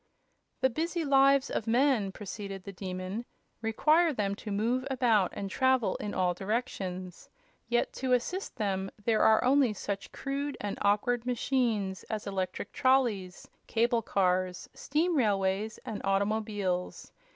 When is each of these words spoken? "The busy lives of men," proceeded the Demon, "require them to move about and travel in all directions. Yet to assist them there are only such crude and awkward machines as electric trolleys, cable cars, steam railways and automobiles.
"The 0.61 0.69
busy 0.71 1.05
lives 1.05 1.51
of 1.51 1.67
men," 1.67 2.11
proceeded 2.11 2.63
the 2.63 2.71
Demon, 2.73 3.23
"require 3.61 4.11
them 4.11 4.33
to 4.37 4.49
move 4.49 4.83
about 4.89 5.29
and 5.35 5.47
travel 5.47 5.95
in 5.97 6.15
all 6.15 6.33
directions. 6.33 7.29
Yet 7.69 7.93
to 8.01 8.13
assist 8.13 8.55
them 8.55 8.89
there 9.05 9.21
are 9.21 9.43
only 9.43 9.73
such 9.73 10.11
crude 10.11 10.57
and 10.59 10.79
awkward 10.81 11.27
machines 11.27 12.01
as 12.05 12.25
electric 12.25 12.71
trolleys, 12.71 13.47
cable 13.67 14.01
cars, 14.01 14.67
steam 14.73 15.15
railways 15.15 15.77
and 15.85 16.01
automobiles. 16.03 17.11